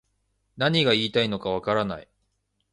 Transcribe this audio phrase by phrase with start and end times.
[0.57, 2.07] 何が言いたいのかわからない